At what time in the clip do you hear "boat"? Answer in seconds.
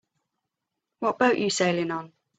1.19-1.37